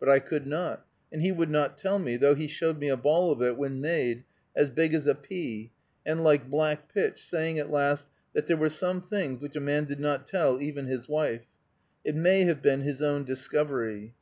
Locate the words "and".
1.12-1.20, 6.06-6.24